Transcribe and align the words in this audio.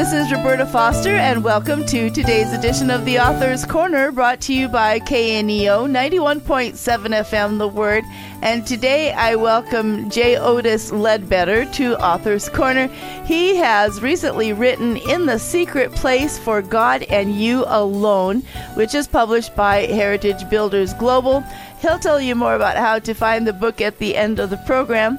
This 0.00 0.14
is 0.14 0.32
Roberta 0.32 0.64
Foster, 0.64 1.14
and 1.14 1.44
welcome 1.44 1.84
to 1.84 2.08
today's 2.08 2.54
edition 2.54 2.88
of 2.88 3.04
the 3.04 3.18
Author's 3.18 3.66
Corner, 3.66 4.10
brought 4.10 4.40
to 4.40 4.54
you 4.54 4.66
by 4.66 4.98
KNEO 4.98 5.90
91.7 5.90 6.72
FM 6.72 7.58
The 7.58 7.68
Word. 7.68 8.04
And 8.40 8.66
today 8.66 9.12
I 9.12 9.34
welcome 9.34 10.08
J. 10.08 10.38
Otis 10.38 10.90
Ledbetter 10.90 11.66
to 11.72 12.02
Author's 12.02 12.48
Corner. 12.48 12.86
He 13.26 13.56
has 13.56 14.00
recently 14.00 14.54
written 14.54 14.96
In 14.96 15.26
the 15.26 15.38
Secret 15.38 15.92
Place 15.92 16.38
for 16.38 16.62
God 16.62 17.02
and 17.02 17.34
You 17.34 17.64
Alone, 17.66 18.40
which 18.76 18.94
is 18.94 19.06
published 19.06 19.54
by 19.54 19.80
Heritage 19.80 20.48
Builders 20.48 20.94
Global. 20.94 21.44
He'll 21.82 21.98
tell 21.98 22.20
you 22.20 22.34
more 22.34 22.54
about 22.54 22.76
how 22.76 22.98
to 23.00 23.14
find 23.14 23.46
the 23.46 23.52
book 23.52 23.80
at 23.80 23.98
the 23.98 24.16
end 24.16 24.38
of 24.38 24.50
the 24.50 24.58
program. 24.58 25.18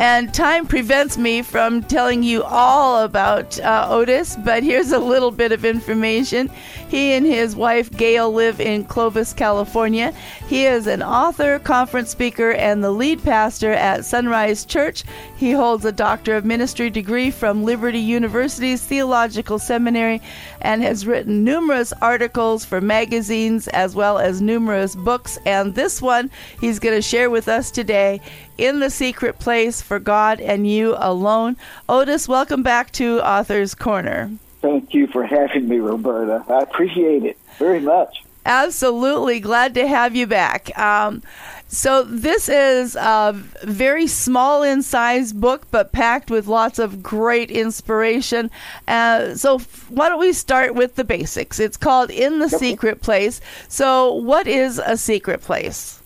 And 0.00 0.32
time 0.32 0.66
prevents 0.66 1.18
me 1.18 1.42
from 1.42 1.82
telling 1.82 2.22
you 2.22 2.42
all 2.42 3.04
about 3.04 3.60
uh, 3.60 3.86
Otis, 3.90 4.34
but 4.42 4.62
here's 4.62 4.92
a 4.92 4.98
little 4.98 5.30
bit 5.30 5.52
of 5.52 5.66
information. 5.66 6.50
He 6.88 7.12
and 7.12 7.26
his 7.26 7.54
wife 7.54 7.90
Gail 7.90 8.32
live 8.32 8.62
in 8.62 8.84
Clovis, 8.84 9.34
California. 9.34 10.14
He 10.48 10.64
is 10.64 10.86
an 10.86 11.02
author, 11.02 11.58
conference 11.58 12.08
speaker, 12.08 12.52
and 12.52 12.82
the 12.82 12.90
lead 12.90 13.22
pastor 13.22 13.72
at 13.72 14.06
Sunrise 14.06 14.64
Church. 14.64 15.04
He 15.36 15.52
holds 15.52 15.84
a 15.84 15.92
Doctor 15.92 16.34
of 16.34 16.46
Ministry 16.46 16.88
degree 16.88 17.30
from 17.30 17.62
Liberty 17.62 18.00
University's 18.00 18.82
Theological 18.82 19.58
Seminary 19.58 20.22
and 20.62 20.82
has 20.82 21.06
written 21.06 21.44
numerous 21.44 21.92
articles 22.00 22.64
for 22.64 22.80
magazines 22.80 23.68
as 23.68 23.94
well 23.94 24.18
as 24.18 24.40
numerous 24.40 24.96
books. 24.96 25.38
And 25.44 25.74
this 25.74 26.00
one 26.00 26.30
he's 26.58 26.78
going 26.78 26.96
to 26.96 27.02
share 27.02 27.28
with 27.28 27.48
us 27.48 27.70
today 27.70 28.22
in 28.60 28.80
the 28.80 28.90
secret 28.90 29.38
place 29.38 29.80
for 29.80 29.98
God 29.98 30.40
and 30.40 30.68
you 30.68 30.94
alone. 30.98 31.56
Otis, 31.88 32.28
welcome 32.28 32.62
back 32.62 32.92
to 32.92 33.20
Author's 33.26 33.74
Corner. 33.74 34.30
Thank 34.60 34.92
you 34.92 35.06
for 35.06 35.24
having 35.24 35.68
me, 35.68 35.78
Roberta. 35.78 36.44
I 36.48 36.60
appreciate 36.60 37.24
it 37.24 37.38
very 37.58 37.80
much. 37.80 38.22
Absolutely. 38.44 39.40
Glad 39.40 39.74
to 39.74 39.86
have 39.86 40.16
you 40.16 40.26
back. 40.26 40.76
Um, 40.78 41.22
so, 41.68 42.02
this 42.02 42.48
is 42.48 42.96
a 42.96 43.32
very 43.62 44.06
small 44.06 44.62
in 44.62 44.82
size 44.82 45.32
book, 45.32 45.66
but 45.70 45.92
packed 45.92 46.30
with 46.30 46.46
lots 46.46 46.78
of 46.78 47.02
great 47.02 47.50
inspiration. 47.50 48.50
Uh, 48.88 49.34
so, 49.34 49.60
why 49.88 50.08
don't 50.08 50.18
we 50.18 50.32
start 50.32 50.74
with 50.74 50.96
the 50.96 51.04
basics? 51.04 51.60
It's 51.60 51.76
called 51.76 52.10
In 52.10 52.40
the 52.40 52.46
okay. 52.46 52.56
Secret 52.56 53.00
Place. 53.00 53.40
So, 53.68 54.12
what 54.12 54.46
is 54.46 54.80
a 54.84 54.96
secret 54.96 55.42
place? 55.42 55.99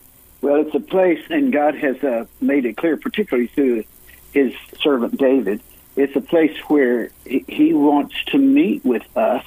Well, 0.45 0.57
it's 0.57 0.75
a 0.75 0.79
place, 0.79 1.23
and 1.31 1.51
God 1.51 1.73
has 1.73 2.03
uh, 2.03 2.25
made 2.39 2.67
it 2.67 2.77
clear, 2.77 2.97
particularly 2.97 3.47
through 3.47 3.83
His 4.31 4.53
servant 4.79 5.17
David. 5.17 5.59
It's 5.95 6.15
a 6.15 6.21
place 6.21 6.55
where 6.67 7.09
He 7.25 7.73
wants 7.73 8.13
to 8.25 8.37
meet 8.37 8.85
with 8.85 9.01
us 9.17 9.43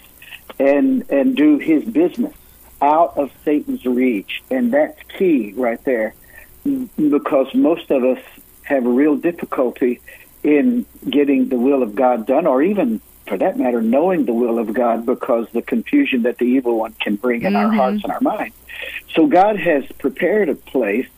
and 0.58 1.08
and 1.08 1.36
do 1.36 1.58
His 1.58 1.84
business 1.84 2.34
out 2.82 3.16
of 3.16 3.30
Satan's 3.44 3.86
reach, 3.86 4.42
and 4.50 4.72
that's 4.72 5.00
key 5.16 5.52
right 5.52 5.80
there, 5.84 6.14
because 6.64 7.54
most 7.54 7.92
of 7.92 8.02
us 8.02 8.18
have 8.62 8.84
a 8.84 8.90
real 8.90 9.14
difficulty 9.14 10.00
in 10.42 10.84
getting 11.08 11.48
the 11.48 11.60
will 11.60 11.84
of 11.84 11.94
God 11.94 12.26
done, 12.26 12.44
or 12.44 12.60
even 12.60 13.00
for 13.28 13.36
that 13.38 13.58
matter, 13.58 13.82
knowing 13.82 14.24
the 14.24 14.32
will 14.32 14.58
of 14.58 14.72
God 14.72 15.06
because 15.06 15.48
the 15.50 15.62
confusion 15.62 16.22
that 16.22 16.38
the 16.38 16.44
evil 16.44 16.78
one 16.78 16.94
can 16.94 17.16
bring 17.16 17.42
in 17.42 17.52
mm-hmm. 17.52 17.56
our 17.56 17.72
hearts 17.72 18.02
and 18.02 18.12
our 18.12 18.20
minds. 18.20 18.56
So 19.14 19.26
God 19.26 19.58
has 19.58 19.84
prepared 19.98 20.48
a 20.48 20.54
place, 20.54 21.08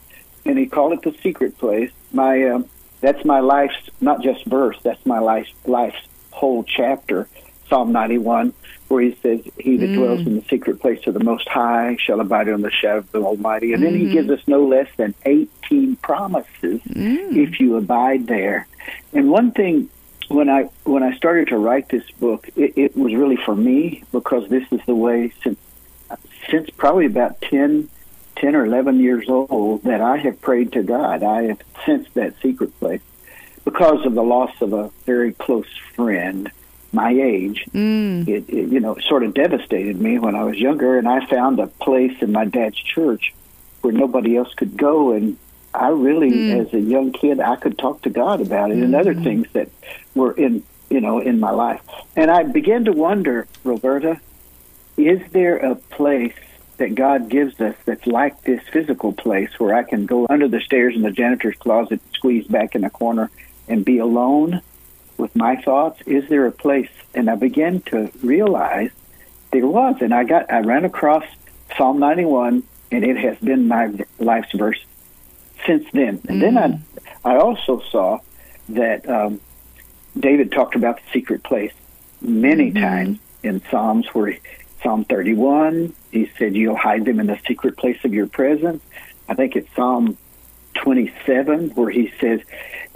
and 0.45 0.59
He 0.59 0.67
called 0.67 0.93
it 0.93 1.03
the 1.03 1.17
secret 1.23 1.59
place. 1.59 1.91
My 2.13 2.43
uh, 2.43 2.63
that's 3.01 3.25
my 3.25 3.41
life's 3.41 3.91
not 4.01 4.23
just 4.23 4.45
verse. 4.45 4.77
That's 4.83 5.05
my 5.07 5.19
life's 5.19 5.53
life's 5.65 6.03
whole 6.31 6.65
chapter. 6.65 7.29
Psalm 7.71 7.93
91, 7.93 8.53
where 8.89 9.01
he 9.01 9.17
says, 9.23 9.41
He 9.57 9.77
that 9.77 9.91
mm. 9.91 9.95
dwells 9.95 10.27
in 10.27 10.35
the 10.35 10.45
secret 10.51 10.81
place 10.81 11.07
of 11.07 11.15
the 11.15 11.23
Most 11.23 11.49
High 11.49 11.97
shall 12.01 12.21
abide 12.21 12.49
under 12.49 12.69
the 12.69 12.75
shadow 12.75 12.99
of 12.99 13.13
the 13.13 13.23
Almighty. 13.23 13.73
And 13.73 13.83
mm-hmm. 13.83 13.93
then 13.93 14.01
he 14.01 14.07
mm-hmm. 14.07 14.15
gives 14.15 14.31
us 14.31 14.49
no 14.49 14.67
less 14.67 14.89
than 14.97 15.15
18 15.25 15.97
promises 15.97 16.81
mm. 16.83 17.37
if 17.37 17.61
you 17.61 17.77
abide 17.77 18.27
there. 18.27 18.67
And 19.13 19.31
one 19.31 19.53
thing, 19.53 19.89
when 20.31 20.49
I 20.49 20.65
when 20.85 21.03
I 21.03 21.17
started 21.17 21.49
to 21.49 21.59
write 21.59 21.89
this 21.89 22.09
book, 22.13 22.49
it, 22.57 22.75
it 22.77 22.97
was 22.97 23.15
really 23.15 23.37
for 23.37 23.55
me 23.55 24.05
because 24.13 24.49
this 24.49 24.65
is 24.71 24.81
the 24.87 24.95
way 24.95 25.33
since 25.43 25.59
since 26.49 26.71
probably 26.71 27.07
about 27.07 27.41
10, 27.43 27.89
10 28.37 28.57
or 28.57 28.65
11 28.65 29.01
years 29.01 29.29
old 29.29 29.83
that 29.85 30.01
I 30.01 30.17
have 30.19 30.41
prayed 30.41 30.73
to 30.73 30.83
God. 30.83 31.23
I 31.23 31.45
have 31.45 31.61
sensed 31.85 32.15
that 32.15 32.35
secret 32.41 32.79
place 32.79 33.03
because 33.65 34.05
of 34.07 34.15
the 34.15 34.23
loss 34.23 34.53
of 34.61 34.73
a 34.73 34.91
very 35.05 35.33
close 35.33 35.69
friend 35.95 36.51
my 36.93 37.11
age. 37.11 37.67
Mm. 37.73 38.27
It, 38.27 38.49
it, 38.49 38.69
you 38.69 38.81
know, 38.81 38.97
sort 38.99 39.23
of 39.23 39.35
devastated 39.35 40.01
me 40.01 40.19
when 40.19 40.35
I 40.35 40.45
was 40.45 40.59
younger, 40.59 40.99
and 40.99 41.09
I 41.09 41.25
found 41.27 41.61
a 41.61 41.67
place 41.67 42.21
in 42.21 42.33
my 42.33 42.45
dad's 42.45 42.79
church 42.79 43.33
where 43.83 43.93
nobody 43.93 44.37
else 44.37 44.53
could 44.55 44.77
go, 44.77 45.13
and 45.13 45.37
I 45.73 45.89
really, 45.89 46.31
mm. 46.31 46.67
as 46.67 46.75
a 46.75 46.81
young 46.81 47.13
kid, 47.13 47.41
I 47.41 47.57
could 47.57 47.79
talk 47.79 48.03
to 48.03 48.11
God 48.11 48.41
about 48.41 48.71
it 48.71 48.79
mm. 48.79 48.85
and 48.85 48.95
other 48.95 49.15
mm. 49.15 49.23
things 49.23 49.47
that 49.53 49.69
were 50.15 50.33
in, 50.33 50.63
you 50.89 51.01
know, 51.01 51.21
in 51.21 51.39
my 51.39 51.51
life. 51.51 51.81
And 52.17 52.31
I 52.31 52.43
began 52.43 52.85
to 52.87 52.93
wonder, 52.93 53.47
Roberta, 53.63 54.21
is 54.97 55.21
there 55.31 55.57
a 55.57 55.77
place 55.77 56.35
that 56.79 56.95
God 56.95 57.29
gives 57.29 57.61
us 57.61 57.77
that's 57.85 58.07
like 58.07 58.43
this 58.43 58.63
physical 58.73 59.13
place 59.13 59.51
where 59.61 59.75
I 59.75 59.83
can 59.83 60.07
go 60.07 60.27
under 60.29 60.49
the 60.49 60.61
stairs 60.61 60.97
in 60.97 61.03
the 61.03 61.11
janitor's 61.11 61.57
closet, 61.57 62.01
squeeze 62.15 62.47
back 62.47 62.75
in 62.75 62.85
a 62.85 62.91
corner, 62.91 63.31
and 63.69 63.85
be 63.85 63.99
alone 63.99 64.63
with 65.19 65.37
my 65.37 65.57
thoughts? 65.57 66.01
Is 66.07 66.29
there 66.29 66.47
a 66.47 66.53
place? 66.53 66.91
And 67.15 67.31
I 67.31 67.37
began 67.37 67.83
to 67.83 68.11
realize 68.23 68.91
there 69.53 69.67
was, 69.67 69.97
and 70.01 70.15
I 70.15 70.25
got 70.25 70.51
I 70.51 70.61
ran 70.61 70.85
across 70.85 71.25
Psalm 71.77 71.99
91, 71.99 72.63
and 72.91 73.05
it 73.05 73.17
has 73.19 73.39
been 73.39 73.69
my 73.69 73.93
life's 74.19 74.53
verse 74.53 74.83
since 75.71 75.91
then. 75.93 76.21
And 76.29 76.39
mm. 76.39 76.41
then 76.41 76.59
I. 76.59 76.81
I 77.23 77.37
also 77.37 77.81
saw 77.91 78.19
that 78.71 79.09
um, 79.09 79.41
David 80.19 80.53
talked 80.53 80.75
about 80.75 80.97
the 80.97 81.13
secret 81.13 81.43
place 81.43 81.73
many 82.21 82.71
mm-hmm. 82.71 82.83
times 82.83 83.19
in 83.43 83.63
Psalms 83.71 84.07
where 84.13 84.39
Psalm 84.83 85.05
31, 85.05 85.95
he 86.11 86.31
said, 86.39 86.57
You'll 86.57 86.77
hide 86.77 87.05
them 87.05 87.21
in 87.21 87.27
the 87.27 87.39
secret 87.47 87.77
place 87.77 88.03
of 88.05 88.15
your 88.15 88.27
presence. 88.27 88.83
I 89.29 89.35
think 89.35 89.57
it's 89.57 89.69
Psalm 89.75 90.17
27, 90.75 91.71
where 91.71 91.91
he 91.91 92.13
says, 92.21 92.41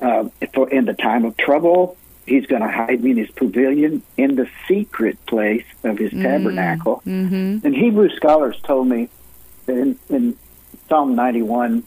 uh, 0.00 0.28
In 0.70 0.86
the 0.86 0.94
time 0.94 1.24
of 1.24 1.36
trouble, 1.36 1.96
he's 2.26 2.46
going 2.46 2.62
to 2.62 2.68
hide 2.68 3.02
me 3.02 3.10
in 3.10 3.16
his 3.18 3.30
pavilion 3.30 4.02
in 4.16 4.36
the 4.36 4.48
secret 4.66 5.18
place 5.26 5.66
of 5.82 5.98
his 5.98 6.10
mm-hmm. 6.10 6.22
tabernacle. 6.22 7.02
Mm-hmm. 7.06 7.66
And 7.66 7.76
Hebrew 7.76 8.08
scholars 8.16 8.58
told 8.62 8.88
me 8.88 9.10
that 9.66 9.76
in, 9.76 9.98
in 10.08 10.38
Psalm 10.88 11.14
91, 11.14 11.84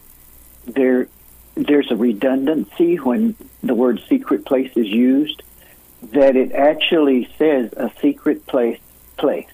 there 0.74 1.08
there's 1.54 1.90
a 1.90 1.96
redundancy 1.96 2.96
when 2.96 3.34
the 3.62 3.74
word 3.74 4.00
secret 4.08 4.46
place 4.46 4.70
is 4.76 4.86
used, 4.86 5.42
that 6.02 6.36
it 6.36 6.52
actually 6.52 7.28
says 7.36 7.72
a 7.72 7.90
secret 8.00 8.46
place 8.46 8.78
place 9.16 9.48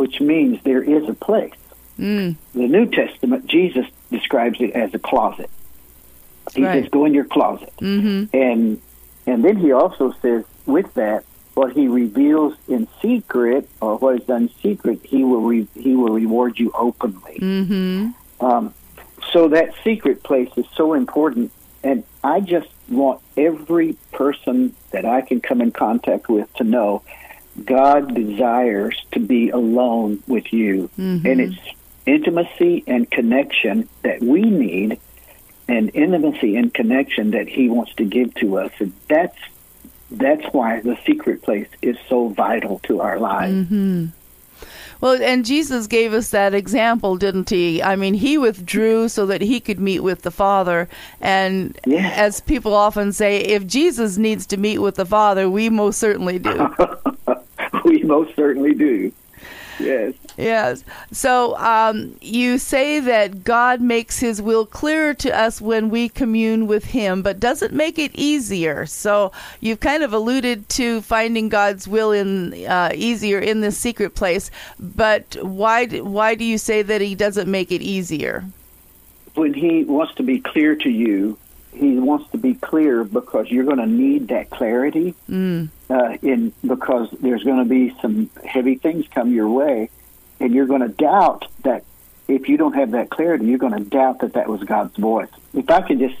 which 0.00 0.18
means 0.18 0.62
there 0.62 0.82
is 0.82 1.06
a 1.10 1.12
place. 1.12 1.52
Mm. 1.98 2.34
The 2.54 2.66
New 2.66 2.86
Testament, 2.86 3.46
Jesus 3.46 3.84
describes 4.10 4.58
it 4.58 4.70
as 4.70 4.94
a 4.94 4.98
closet. 4.98 5.50
He 6.54 6.64
right. 6.64 6.82
says, 6.82 6.90
"Go 6.90 7.04
in 7.04 7.12
your 7.12 7.26
closet," 7.26 7.74
mm-hmm. 7.76 8.34
and 8.34 8.80
and 9.26 9.44
then 9.44 9.56
he 9.58 9.72
also 9.72 10.14
says, 10.22 10.46
with 10.64 10.94
that, 10.94 11.24
what 11.52 11.74
he 11.74 11.86
reveals 11.86 12.54
in 12.66 12.88
secret 13.02 13.68
or 13.82 13.98
what 13.98 14.14
is 14.20 14.26
done 14.26 14.48
secret, 14.62 15.00
he 15.04 15.22
will 15.22 15.42
re- 15.42 15.68
he 15.74 15.94
will 15.94 16.14
reward 16.14 16.58
you 16.58 16.72
openly. 16.74 17.38
Mm-hmm. 17.38 18.44
Um, 18.44 18.72
so 19.32 19.48
that 19.48 19.74
secret 19.84 20.22
place 20.22 20.50
is 20.56 20.66
so 20.74 20.94
important, 20.94 21.52
and 21.82 22.04
I 22.22 22.40
just 22.40 22.68
want 22.88 23.20
every 23.36 23.96
person 24.12 24.74
that 24.90 25.04
I 25.04 25.20
can 25.22 25.40
come 25.40 25.60
in 25.60 25.72
contact 25.72 26.28
with 26.28 26.52
to 26.54 26.64
know 26.64 27.02
God 27.64 28.14
desires 28.14 29.00
to 29.12 29.20
be 29.20 29.50
alone 29.50 30.22
with 30.26 30.52
you. 30.52 30.90
Mm-hmm. 30.98 31.26
And 31.26 31.40
it's 31.40 31.58
intimacy 32.06 32.84
and 32.86 33.10
connection 33.10 33.88
that 34.02 34.20
we 34.20 34.42
need, 34.42 34.98
and 35.68 35.90
intimacy 35.94 36.56
and 36.56 36.72
connection 36.72 37.32
that 37.32 37.48
He 37.48 37.68
wants 37.68 37.94
to 37.94 38.04
give 38.04 38.34
to 38.36 38.58
us. 38.58 38.72
And 38.78 38.92
that's 39.08 39.38
that's 40.10 40.44
why 40.52 40.80
the 40.80 40.98
secret 41.06 41.42
place 41.42 41.68
is 41.80 41.96
so 42.08 42.28
vital 42.28 42.80
to 42.80 43.00
our 43.00 43.18
lives. 43.18 43.54
Mm-hmm. 43.54 44.06
Well, 45.00 45.20
and 45.22 45.44
Jesus 45.44 45.86
gave 45.86 46.12
us 46.12 46.30
that 46.30 46.54
example, 46.54 47.16
didn't 47.16 47.50
he? 47.50 47.82
I 47.82 47.96
mean, 47.96 48.14
he 48.14 48.36
withdrew 48.36 49.08
so 49.08 49.26
that 49.26 49.40
he 49.40 49.60
could 49.60 49.80
meet 49.80 50.00
with 50.00 50.22
the 50.22 50.30
Father. 50.30 50.88
And 51.20 51.78
yes. 51.86 52.18
as 52.18 52.40
people 52.40 52.74
often 52.74 53.12
say, 53.12 53.38
if 53.38 53.66
Jesus 53.66 54.16
needs 54.16 54.46
to 54.46 54.56
meet 54.56 54.78
with 54.78 54.96
the 54.96 55.06
Father, 55.06 55.48
we 55.48 55.68
most 55.68 55.98
certainly 55.98 56.38
do. 56.38 56.74
we 57.84 58.02
most 58.02 58.36
certainly 58.36 58.74
do. 58.74 59.12
Yes. 59.80 60.14
Yes. 60.36 60.84
So 61.12 61.56
um, 61.56 62.16
you 62.20 62.58
say 62.58 63.00
that 63.00 63.44
God 63.44 63.80
makes 63.80 64.18
His 64.18 64.40
will 64.40 64.66
clearer 64.66 65.14
to 65.14 65.36
us 65.36 65.60
when 65.60 65.90
we 65.90 66.08
commune 66.08 66.66
with 66.66 66.84
Him, 66.84 67.22
but 67.22 67.40
doesn't 67.40 67.72
make 67.72 67.98
it 67.98 68.12
easier. 68.14 68.86
So 68.86 69.32
you've 69.60 69.80
kind 69.80 70.02
of 70.02 70.12
alluded 70.12 70.68
to 70.70 71.02
finding 71.02 71.48
God's 71.48 71.86
will 71.86 72.12
in 72.12 72.54
uh, 72.66 72.90
easier 72.94 73.38
in 73.38 73.60
this 73.60 73.76
secret 73.78 74.14
place. 74.14 74.50
But 74.78 75.36
why? 75.42 75.86
Why 75.86 76.34
do 76.34 76.44
you 76.44 76.58
say 76.58 76.82
that 76.82 77.00
He 77.00 77.14
doesn't 77.14 77.50
make 77.50 77.72
it 77.72 77.82
easier? 77.82 78.44
When 79.34 79.54
He 79.54 79.84
wants 79.84 80.14
to 80.16 80.22
be 80.22 80.40
clear 80.40 80.74
to 80.76 80.90
you, 80.90 81.38
He 81.72 81.98
wants 81.98 82.30
to 82.32 82.38
be 82.38 82.54
clear 82.54 83.04
because 83.04 83.50
you're 83.50 83.64
going 83.64 83.78
to 83.78 83.86
need 83.86 84.28
that 84.28 84.50
clarity. 84.50 85.14
Mm. 85.28 85.68
Uh, 85.88 86.16
in 86.22 86.52
because 86.66 87.10
there's 87.20 87.42
going 87.42 87.58
to 87.58 87.68
be 87.68 87.94
some 88.00 88.30
heavy 88.44 88.76
things 88.76 89.06
come 89.08 89.32
your 89.32 89.48
way 89.48 89.90
and 90.40 90.54
you're 90.54 90.66
going 90.66 90.80
to 90.80 90.88
doubt 90.88 91.46
that 91.62 91.84
if 92.26 92.48
you 92.48 92.56
don't 92.56 92.74
have 92.74 92.92
that 92.92 93.10
clarity, 93.10 93.46
you're 93.46 93.58
going 93.58 93.76
to 93.76 93.84
doubt 93.84 94.20
that 94.20 94.32
that 94.32 94.48
was 94.48 94.62
God's 94.64 94.96
voice. 94.96 95.28
If 95.52 95.68
I 95.70 95.82
could 95.82 95.98
just 95.98 96.16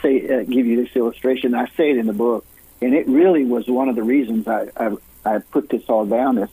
say, 0.00 0.28
uh, 0.28 0.42
give 0.44 0.66
you 0.66 0.82
this 0.82 0.94
illustration, 0.94 1.54
I 1.54 1.66
say 1.76 1.90
it 1.90 1.98
in 1.98 2.06
the 2.06 2.12
book, 2.12 2.46
and 2.80 2.94
it 2.94 3.06
really 3.08 3.44
was 3.44 3.66
one 3.66 3.88
of 3.88 3.96
the 3.96 4.02
reasons 4.02 4.46
I, 4.46 4.68
I, 4.76 4.96
I 5.24 5.38
put 5.38 5.68
this 5.68 5.82
all 5.88 6.06
down. 6.06 6.38
Is 6.38 6.50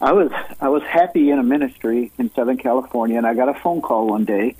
I 0.00 0.12
was 0.12 0.30
I 0.60 0.68
was 0.68 0.82
happy 0.84 1.30
in 1.30 1.38
a 1.38 1.42
ministry 1.42 2.12
in 2.18 2.32
Southern 2.32 2.56
California, 2.56 3.18
and 3.18 3.26
I 3.26 3.34
got 3.34 3.48
a 3.48 3.54
phone 3.54 3.82
call 3.82 4.06
one 4.06 4.24
day 4.24 4.56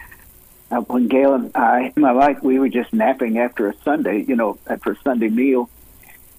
uh, 0.70 0.81
when 0.82 1.08
Gail 1.08 1.34
and 1.34 1.50
I, 1.55 1.93
my 1.96 2.12
wife, 2.12 2.43
we 2.43 2.58
were 2.58 2.69
just 2.69 2.93
napping 2.93 3.38
after 3.38 3.69
a 3.69 3.75
Sunday, 3.84 4.22
you 4.22 4.37
know, 4.37 4.58
after 4.67 4.93
a 4.93 4.96
Sunday 5.02 5.28
meal, 5.28 5.69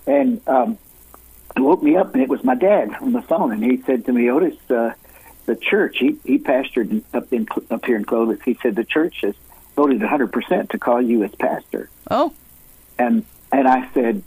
and 0.08 0.42
um, 0.48 0.78
woke 1.58 1.84
me 1.84 1.98
up, 1.98 2.14
and 2.14 2.24
it 2.24 2.30
was 2.30 2.44
my 2.44 2.56
dad 2.56 2.96
on 3.02 3.12
the 3.12 3.22
phone, 3.22 3.52
and 3.52 3.64
he 3.64 3.82
said 3.82 4.06
to 4.06 4.14
me, 4.14 4.30
Otis. 4.30 4.58
Uh, 4.70 4.94
the 5.46 5.56
church, 5.56 5.98
he, 5.98 6.18
he 6.24 6.38
pastored 6.38 7.04
up 7.14 7.32
in 7.34 7.48
up 7.70 7.86
here 7.86 7.98
in 7.98 8.06
Clovis. 8.06 8.40
He 8.44 8.58
said 8.62 8.76
the 8.76 8.86
church 8.86 9.22
has 9.22 9.36
voted 9.76 10.02
100% 10.02 10.70
to 10.70 10.80
call 10.80 11.02
you 11.02 11.24
as 11.24 11.34
pastor. 11.36 11.90
Oh. 12.10 12.34
And 12.98 13.26
and 13.52 13.68
I 13.68 13.90
said, 13.94 14.24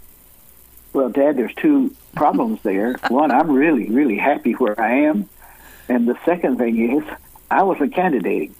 well, 0.93 1.09
Dad, 1.09 1.37
there's 1.37 1.55
two 1.55 1.95
problems 2.15 2.61
there. 2.62 2.95
One, 3.09 3.31
I'm 3.31 3.50
really 3.50 3.89
really 3.89 4.19
happy 4.19 4.53
where 4.53 4.79
I 4.79 5.03
am, 5.03 5.29
and 5.89 6.09
the 6.09 6.19
second 6.25 6.59
thing 6.59 6.99
is 6.99 7.05
I 7.50 7.62
wasn't 7.62 7.95
candidating. 7.95 8.55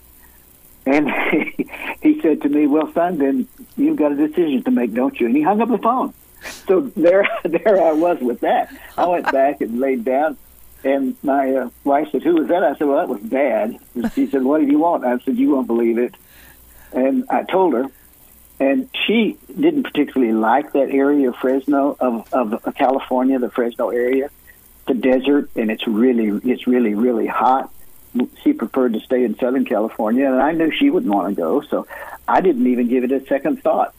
And 0.85 1.09
he, 1.31 1.69
he 2.01 2.21
said 2.21 2.41
to 2.43 2.49
me, 2.49 2.67
"Well, 2.67 2.91
son, 2.93 3.17
then 3.17 3.47
you've 3.77 3.97
got 3.97 4.11
a 4.11 4.15
decision 4.15 4.63
to 4.63 4.71
make, 4.71 4.93
don't 4.93 5.19
you?" 5.19 5.27
And 5.27 5.35
he 5.35 5.41
hung 5.41 5.61
up 5.61 5.69
the 5.69 5.77
phone. 5.77 6.13
So 6.67 6.81
there, 6.95 7.27
there 7.43 7.83
I 7.83 7.91
was 7.93 8.19
with 8.19 8.41
that. 8.41 8.73
I 8.97 9.07
went 9.07 9.31
back 9.31 9.61
and 9.61 9.79
laid 9.79 10.05
down, 10.05 10.37
and 10.83 11.15
my 11.23 11.53
uh, 11.55 11.69
wife 11.83 12.09
said, 12.11 12.23
"Who 12.23 12.35
was 12.35 12.47
that?" 12.47 12.63
I 12.63 12.75
said, 12.77 12.87
"Well, 12.87 12.97
that 12.97 13.09
was 13.09 13.21
Dad." 13.21 13.79
And 13.95 14.11
she 14.13 14.27
said, 14.27 14.43
"What 14.43 14.61
do 14.61 14.67
you 14.67 14.79
want?" 14.79 15.05
I 15.05 15.17
said, 15.19 15.37
"You 15.37 15.51
won't 15.51 15.67
believe 15.67 15.97
it." 15.97 16.15
And 16.93 17.25
I 17.29 17.43
told 17.43 17.73
her, 17.73 17.87
and 18.59 18.89
she 19.05 19.37
didn't 19.47 19.83
particularly 19.83 20.33
like 20.33 20.73
that 20.73 20.89
area 20.89 21.29
of 21.29 21.35
Fresno 21.35 21.97
of 21.99 22.31
of 22.33 22.75
California, 22.75 23.39
the 23.39 23.49
Fresno 23.49 23.89
area, 23.89 24.29
the 24.87 24.93
desert, 24.93 25.49
and 25.55 25.71
it's 25.71 25.87
really 25.87 26.39
it's 26.49 26.67
really 26.67 26.93
really 26.93 27.27
hot. 27.27 27.71
She 28.43 28.53
preferred 28.53 28.93
to 28.93 28.99
stay 29.01 29.23
in 29.23 29.37
Southern 29.37 29.65
California, 29.65 30.25
and 30.25 30.41
I 30.41 30.51
knew 30.51 30.71
she 30.71 30.89
wouldn't 30.89 31.13
want 31.13 31.29
to 31.29 31.35
go, 31.35 31.61
so 31.61 31.87
I 32.27 32.41
didn't 32.41 32.67
even 32.67 32.87
give 32.87 33.03
it 33.03 33.11
a 33.11 33.25
second 33.25 33.61
thought. 33.61 33.93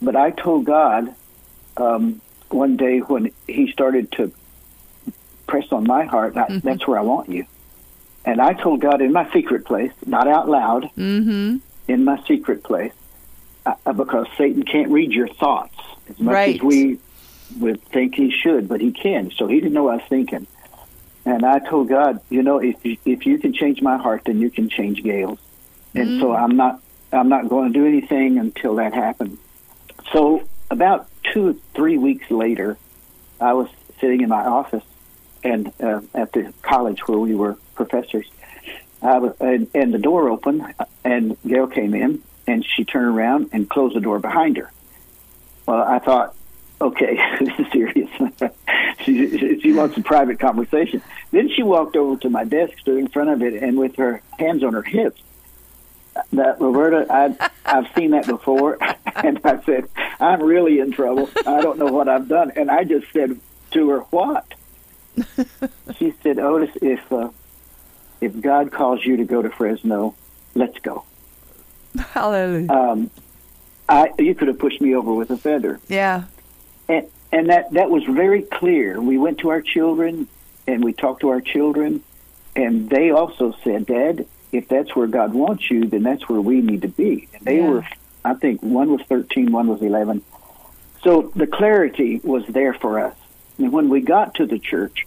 But 0.00 0.16
I 0.16 0.30
told 0.30 0.64
God 0.64 1.14
um, 1.76 2.20
one 2.48 2.76
day 2.76 2.98
when 2.98 3.32
He 3.46 3.70
started 3.70 4.10
to 4.12 4.32
press 5.46 5.70
on 5.70 5.86
my 5.86 6.04
heart, 6.04 6.34
that, 6.34 6.48
mm-hmm. 6.48 6.66
that's 6.66 6.86
where 6.86 6.98
I 6.98 7.02
want 7.02 7.28
you. 7.28 7.46
And 8.24 8.40
I 8.40 8.52
told 8.52 8.80
God 8.80 9.00
in 9.00 9.12
my 9.12 9.30
secret 9.32 9.64
place, 9.64 9.92
not 10.06 10.28
out 10.28 10.48
loud, 10.48 10.90
mm-hmm. 10.96 11.58
in 11.88 12.04
my 12.04 12.22
secret 12.24 12.62
place, 12.62 12.92
uh, 13.66 13.92
because 13.92 14.26
Satan 14.36 14.62
can't 14.62 14.90
read 14.90 15.12
your 15.12 15.28
thoughts 15.28 15.76
as 16.08 16.18
much 16.18 16.32
right. 16.32 16.56
as 16.56 16.62
we 16.62 16.98
would 17.58 17.82
think 17.82 18.14
he 18.14 18.30
should, 18.30 18.68
but 18.68 18.80
he 18.80 18.92
can. 18.92 19.30
So 19.30 19.46
he 19.46 19.56
didn't 19.56 19.72
know 19.72 19.84
what 19.84 19.94
I 19.94 19.96
was 19.96 20.06
thinking. 20.08 20.46
And 21.24 21.44
I 21.44 21.60
told 21.60 21.88
God, 21.88 22.20
you 22.30 22.42
know, 22.42 22.58
if 22.58 22.84
you, 22.84 22.96
if 23.04 23.26
you 23.26 23.38
can 23.38 23.52
change 23.52 23.80
my 23.80 23.96
heart, 23.96 24.22
then 24.24 24.40
you 24.40 24.50
can 24.50 24.68
change 24.68 25.02
Gail's. 25.02 25.38
And 25.94 26.08
mm. 26.08 26.20
so 26.20 26.34
I'm 26.34 26.56
not 26.56 26.80
I'm 27.12 27.28
not 27.28 27.48
going 27.48 27.72
to 27.72 27.78
do 27.78 27.86
anything 27.86 28.38
until 28.38 28.76
that 28.76 28.94
happens. 28.94 29.38
So 30.12 30.48
about 30.70 31.08
two 31.32 31.60
three 31.74 31.98
weeks 31.98 32.30
later, 32.30 32.76
I 33.40 33.52
was 33.52 33.68
sitting 34.00 34.22
in 34.22 34.28
my 34.28 34.44
office 34.44 34.84
and 35.44 35.72
uh, 35.80 36.00
at 36.14 36.32
the 36.32 36.52
college 36.62 37.06
where 37.06 37.18
we 37.18 37.34
were 37.34 37.56
professors. 37.74 38.26
I 39.00 39.18
was, 39.18 39.34
and, 39.40 39.68
and 39.74 39.92
the 39.92 39.98
door 39.98 40.28
opened, 40.28 40.64
and 41.04 41.36
Gail 41.44 41.66
came 41.66 41.92
in, 41.94 42.22
and 42.46 42.64
she 42.64 42.84
turned 42.84 43.16
around 43.16 43.50
and 43.52 43.68
closed 43.68 43.96
the 43.96 44.00
door 44.00 44.20
behind 44.20 44.56
her. 44.58 44.70
Well, 45.66 45.82
I 45.82 45.98
thought, 45.98 46.36
okay, 46.82 47.18
this 47.40 47.58
is 47.58 47.72
serious. 47.72 48.10
she, 49.04 49.60
she 49.60 49.72
wants 49.72 49.96
a 49.96 50.02
private 50.02 50.38
conversation. 50.38 51.02
Then 51.30 51.48
she 51.48 51.62
walked 51.62 51.96
over 51.96 52.20
to 52.20 52.30
my 52.30 52.44
desk, 52.44 52.78
stood 52.78 52.98
in 52.98 53.08
front 53.08 53.30
of 53.30 53.42
it, 53.42 53.62
and 53.62 53.78
with 53.78 53.96
her 53.96 54.22
hands 54.38 54.62
on 54.62 54.74
her 54.74 54.82
hips, 54.82 55.22
that 56.32 56.60
Roberta, 56.60 57.06
I, 57.10 57.50
I've 57.64 57.86
seen 57.94 58.10
that 58.10 58.26
before, 58.26 58.78
and 59.16 59.40
I 59.44 59.62
said, 59.62 59.88
I'm 60.20 60.42
really 60.42 60.78
in 60.78 60.92
trouble. 60.92 61.30
I 61.46 61.60
don't 61.62 61.78
know 61.78 61.86
what 61.86 62.08
I've 62.08 62.28
done, 62.28 62.52
and 62.56 62.70
I 62.70 62.84
just 62.84 63.10
said 63.12 63.40
to 63.72 63.88
her, 63.90 64.00
"What?" 64.10 64.44
she 65.98 66.14
said, 66.22 66.38
"Otis, 66.38 66.70
if 66.82 67.12
uh, 67.12 67.30
if 68.20 68.38
God 68.40 68.70
calls 68.70 69.04
you 69.04 69.16
to 69.16 69.24
go 69.24 69.40
to 69.40 69.50
Fresno, 69.50 70.14
let's 70.54 70.78
go." 70.80 71.04
Hallelujah. 71.98 72.70
Um, 72.70 73.10
I, 73.88 74.10
you 74.18 74.34
could 74.34 74.48
have 74.48 74.58
pushed 74.58 74.80
me 74.80 74.94
over 74.94 75.12
with 75.12 75.30
a 75.30 75.36
feather. 75.36 75.80
Yeah. 75.88 76.24
And 76.88 77.06
and 77.30 77.48
that 77.48 77.72
that 77.72 77.90
was 77.90 78.04
very 78.04 78.42
clear. 78.42 79.00
We 79.00 79.18
went 79.18 79.38
to 79.38 79.50
our 79.50 79.62
children 79.62 80.28
and 80.66 80.84
we 80.84 80.92
talked 80.92 81.22
to 81.22 81.30
our 81.30 81.40
children, 81.40 82.02
and 82.54 82.88
they 82.90 83.10
also 83.10 83.54
said, 83.64 83.86
"Dad, 83.86 84.26
if 84.52 84.68
that's 84.68 84.94
where 84.94 85.06
God 85.06 85.32
wants 85.34 85.70
you, 85.70 85.86
then 85.86 86.02
that's 86.02 86.28
where 86.28 86.40
we 86.40 86.60
need 86.60 86.82
to 86.82 86.88
be." 86.88 87.28
And 87.34 87.44
they 87.44 87.58
Yeah. 87.58 87.68
were, 87.70 87.84
I 88.24 88.34
think, 88.34 88.62
one 88.62 88.92
was 88.92 89.02
thirteen, 89.02 89.50
one 89.52 89.68
was 89.68 89.82
eleven. 89.82 90.22
So 91.02 91.32
the 91.34 91.46
clarity 91.46 92.20
was 92.22 92.46
there 92.46 92.74
for 92.74 93.00
us. 93.00 93.16
And 93.58 93.72
when 93.72 93.88
we 93.88 94.00
got 94.00 94.34
to 94.36 94.46
the 94.46 94.58
church, 94.58 95.06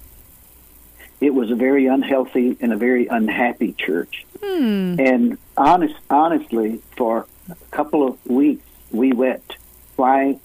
it 1.21 1.33
was 1.33 1.51
a 1.51 1.55
very 1.55 1.85
unhealthy 1.85 2.57
and 2.59 2.73
a 2.73 2.75
very 2.77 3.07
unhappy 3.07 3.73
church. 3.73 4.25
Hmm. 4.43 4.99
And 4.99 5.37
honest, 5.55 5.95
honestly, 6.09 6.81
for 6.97 7.25
a 7.49 7.55
couple 7.71 8.05
of 8.05 8.17
weeks, 8.25 8.65
we 8.91 9.13
wept. 9.13 9.57
Why, 9.95 10.37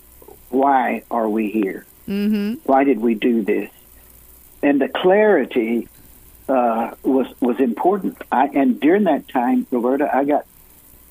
why 0.51 1.03
are 1.11 1.29
we 1.29 1.51
here? 1.51 1.87
Mm-hmm. 2.09 2.55
Why 2.65 2.85
did 2.85 3.01
we 3.01 3.15
do 3.15 3.43
this? 3.43 3.71
And 4.63 4.81
the 4.81 4.89
clarity 4.89 5.89
uh, 6.49 6.95
was 7.03 7.27
was 7.41 7.59
important. 7.61 8.19
I, 8.31 8.47
and 8.49 8.81
during 8.81 9.05
that 9.05 9.29
time, 9.29 9.67
Roberta, 9.71 10.15
I 10.15 10.25
got 10.25 10.45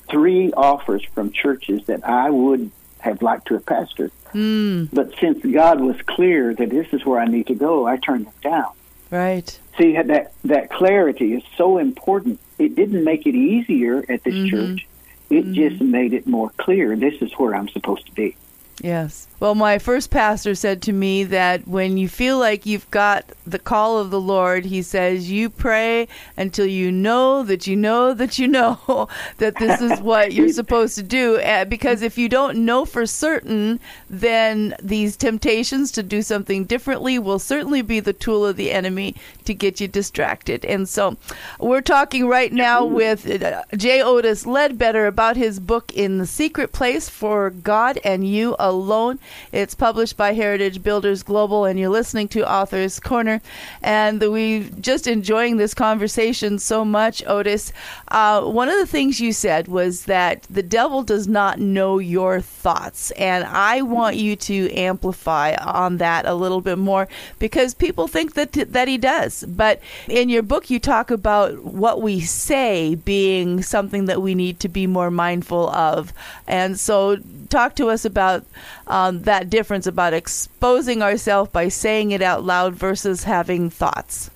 three 0.08 0.52
offers 0.52 1.02
from 1.04 1.32
churches 1.32 1.86
that 1.86 2.06
I 2.06 2.30
would 2.30 2.70
have 2.98 3.22
liked 3.22 3.46
to 3.48 3.54
have 3.54 3.64
pastored. 3.64 4.10
Mm. 4.34 4.88
But 4.92 5.14
since 5.18 5.42
God 5.44 5.80
was 5.80 5.96
clear 6.02 6.54
that 6.54 6.70
this 6.70 6.86
is 6.92 7.04
where 7.04 7.18
I 7.18 7.24
need 7.26 7.46
to 7.48 7.54
go, 7.54 7.86
I 7.86 7.96
turned 7.96 8.26
them 8.26 8.34
down. 8.42 8.72
Right. 9.10 9.58
See 9.78 9.94
that 9.96 10.32
that 10.44 10.70
clarity 10.70 11.32
is 11.34 11.42
so 11.56 11.78
important. 11.78 12.38
It 12.58 12.76
didn't 12.76 13.02
make 13.02 13.26
it 13.26 13.34
easier 13.34 14.04
at 14.08 14.22
this 14.22 14.34
Mhm. 14.34 14.50
church. 14.50 14.86
It 15.30 15.46
Mhm. 15.46 15.54
just 15.54 15.80
made 15.80 16.12
it 16.12 16.26
more 16.26 16.50
clear. 16.58 16.94
This 16.94 17.14
is 17.22 17.32
where 17.38 17.54
I'm 17.54 17.68
supposed 17.68 18.06
to 18.06 18.12
be. 18.12 18.36
Yes. 18.80 19.26
Well, 19.40 19.54
my 19.54 19.78
first 19.78 20.10
pastor 20.10 20.54
said 20.54 20.82
to 20.82 20.92
me 20.92 21.24
that 21.24 21.66
when 21.66 21.96
you 21.96 22.10
feel 22.10 22.38
like 22.38 22.66
you've 22.66 22.90
got 22.90 23.24
the 23.46 23.58
call 23.58 23.98
of 23.98 24.10
the 24.10 24.20
Lord, 24.20 24.66
he 24.66 24.82
says, 24.82 25.30
you 25.30 25.48
pray 25.48 26.08
until 26.36 26.66
you 26.66 26.92
know 26.92 27.42
that 27.44 27.66
you 27.66 27.74
know 27.74 28.12
that 28.12 28.38
you 28.38 28.46
know 28.46 29.08
that 29.38 29.56
this 29.56 29.80
is 29.80 29.98
what 30.00 30.32
you're 30.34 30.48
supposed 30.52 30.94
to 30.96 31.02
do. 31.02 31.36
Uh, 31.40 31.64
Because 31.64 32.02
if 32.02 32.18
you 32.18 32.28
don't 32.28 32.66
know 32.66 32.84
for 32.84 33.06
certain, 33.06 33.80
then 34.10 34.74
these 34.82 35.16
temptations 35.16 35.90
to 35.92 36.02
do 36.02 36.20
something 36.20 36.64
differently 36.64 37.18
will 37.18 37.38
certainly 37.38 37.80
be 37.80 37.98
the 37.98 38.12
tool 38.12 38.44
of 38.44 38.56
the 38.56 38.70
enemy 38.70 39.14
to 39.46 39.54
get 39.54 39.80
you 39.80 39.88
distracted. 39.88 40.66
And 40.66 40.86
so 40.86 41.16
we're 41.58 41.80
talking 41.80 42.28
right 42.28 42.52
now 42.52 42.84
with 42.84 43.42
uh, 43.42 43.62
J. 43.74 44.02
Otis 44.02 44.44
Ledbetter 44.44 45.06
about 45.06 45.38
his 45.38 45.58
book, 45.58 45.94
In 45.94 46.18
the 46.18 46.26
Secret 46.26 46.72
Place 46.72 47.08
for 47.08 47.48
God 47.48 47.98
and 48.04 48.28
You 48.28 48.54
Alone 48.58 48.69
Alone. 48.70 49.18
It's 49.50 49.74
published 49.74 50.16
by 50.16 50.32
Heritage 50.32 50.82
Builders 50.82 51.24
Global, 51.24 51.64
and 51.64 51.78
you're 51.78 51.88
listening 51.88 52.28
to 52.28 52.50
Author's 52.50 53.00
Corner. 53.00 53.42
And 53.82 54.20
we're 54.20 54.62
just 54.80 55.06
enjoying 55.06 55.56
this 55.56 55.74
conversation 55.74 56.58
so 56.60 56.84
much, 56.84 57.22
Otis. 57.26 57.72
Uh, 58.08 58.42
one 58.42 58.68
of 58.68 58.78
the 58.78 58.86
things 58.86 59.20
you 59.20 59.32
said 59.32 59.66
was 59.66 60.04
that 60.04 60.42
the 60.44 60.62
devil 60.62 61.02
does 61.02 61.26
not 61.26 61.58
know 61.58 61.98
your 61.98 62.40
thoughts, 62.40 63.10
and 63.12 63.44
I 63.44 63.82
want 63.82 64.16
you 64.16 64.36
to 64.36 64.72
amplify 64.72 65.54
on 65.56 65.96
that 65.98 66.26
a 66.26 66.34
little 66.34 66.60
bit 66.60 66.78
more 66.78 67.08
because 67.38 67.74
people 67.74 68.06
think 68.06 68.34
that 68.34 68.52
that 68.52 68.86
he 68.86 68.98
does. 68.98 69.44
But 69.48 69.80
in 70.08 70.28
your 70.28 70.42
book, 70.42 70.70
you 70.70 70.78
talk 70.78 71.10
about 71.10 71.64
what 71.64 72.00
we 72.00 72.20
say 72.20 72.94
being 72.94 73.62
something 73.62 74.06
that 74.06 74.22
we 74.22 74.34
need 74.34 74.60
to 74.60 74.68
be 74.68 74.86
more 74.86 75.10
mindful 75.10 75.68
of, 75.70 76.12
and 76.46 76.78
so 76.78 77.18
talk 77.48 77.74
to 77.76 77.88
us 77.88 78.04
about 78.04 78.44
um, 78.86 79.22
that 79.22 79.50
difference 79.50 79.86
about 79.86 80.12
exposing 80.12 81.02
ourselves 81.02 81.50
by 81.50 81.68
saying 81.68 82.10
it 82.10 82.22
out 82.22 82.44
loud 82.44 82.74
versus 82.74 83.24
having 83.24 83.70
thoughts. 83.70 84.30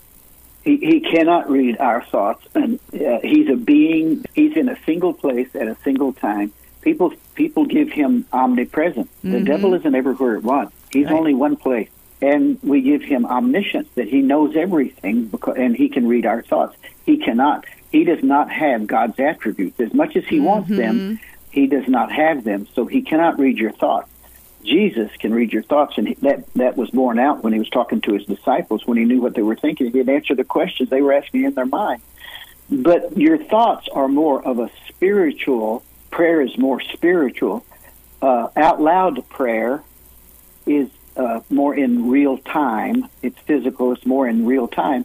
He, 0.65 0.79
he 0.79 1.01
cannot 1.01 1.51
read 1.51 1.79
our 1.79 2.03
thoughts, 2.05 2.47
and 2.55 2.81
uh, 2.95 3.21
he's 3.23 3.49
a 3.51 3.57
being. 3.57 4.25
He's 4.35 4.57
in 4.57 4.69
a 4.69 4.83
single 4.85 5.13
place 5.13 5.55
at 5.55 5.69
a 5.69 5.77
single 5.85 6.15
time. 6.15 6.53
People 6.81 7.13
people 7.35 7.67
give 7.67 7.91
him 7.91 8.25
omnipresent. 8.33 9.11
The 9.23 9.29
mm-hmm. 9.29 9.45
devil 9.45 9.75
isn't 9.75 9.95
everywhere 9.95 10.37
at 10.37 10.43
once. 10.43 10.73
He's 10.91 11.07
right. 11.07 11.15
only 11.15 11.35
one 11.35 11.57
place, 11.57 11.91
and 12.23 12.59
we 12.63 12.81
give 12.81 13.03
him 13.03 13.27
omniscience 13.27 13.89
that 13.97 14.09
he 14.09 14.23
knows 14.23 14.57
everything, 14.57 15.27
because, 15.27 15.57
and 15.59 15.77
he 15.77 15.89
can 15.91 16.09
read 16.09 16.25
our 16.25 16.43
thoughts. 16.43 16.77
He 17.05 17.19
cannot. 17.19 17.67
He 17.93 18.05
does 18.05 18.23
not 18.23 18.51
have 18.51 18.87
God's 18.87 19.21
attributes 19.21 19.79
as 19.81 19.93
much 19.93 20.17
as 20.17 20.25
he 20.25 20.37
mm-hmm. 20.37 20.45
wants 20.47 20.71
them. 20.71 21.21
He 21.51 21.67
does 21.67 21.87
not 21.87 22.11
have 22.11 22.43
them, 22.43 22.67
so 22.75 22.87
he 22.87 23.03
cannot 23.03 23.39
read 23.39 23.59
your 23.59 23.73
thoughts. 23.73 24.09
Jesus 24.65 25.11
can 25.19 25.33
read 25.35 25.53
your 25.53 25.63
thoughts, 25.63 25.99
and 25.99 26.17
that 26.23 26.53
that 26.55 26.77
was 26.77 26.91
borne 26.91 27.19
out 27.19 27.45
when 27.45 27.53
he 27.53 27.59
was 27.59 27.69
talking 27.69 28.01
to 28.03 28.15
his 28.15 28.25
disciples. 28.27 28.87
When 28.87 28.99
he 28.99 29.05
knew 29.05 29.21
what 29.21 29.35
they 29.35 29.43
were 29.43 29.57
thinking, 29.57 29.93
he'd 29.93 30.09
answer 30.09 30.35
the 30.35 30.45
questions 30.45 30.91
they 30.91 31.03
were 31.03 31.13
asking 31.13 31.45
in 31.45 31.55
their 31.55 31.67
mind. 31.67 32.03
But 32.71 33.17
your 33.17 33.39
thoughts 33.39 33.89
are 33.89 34.09
more 34.09 34.43
of 34.43 34.59
a 34.59 34.71
spiritual. 34.89 35.85
Prayer 36.11 36.41
is 36.41 36.57
more 36.57 36.81
spiritual. 36.81 37.65
Uh, 38.23 38.49
out 38.57 38.81
loud 38.81 39.29
prayer 39.29 39.83
is 40.67 40.89
uh, 41.17 41.41
more 41.51 41.75
in 41.75 42.09
real 42.09 42.39
time. 42.39 43.09
It's 43.23 43.39
physical. 43.41 43.93
It's 43.93 44.07
more 44.07 44.27
in 44.27 44.47
real 44.47 44.67
time. 44.67 45.05